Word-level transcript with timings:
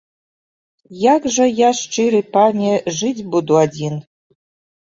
Як 1.01 1.27
жа 1.35 1.45
я, 1.49 1.69
шчыры 1.81 2.21
пане, 2.39 2.73
жыць 3.01 3.27
буду 3.35 3.61
адзін? 3.65 3.93